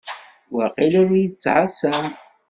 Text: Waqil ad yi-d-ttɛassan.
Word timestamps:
Waqil 0.55 0.93
ad 1.01 1.09
yi-d-ttɛassan. 1.15 2.07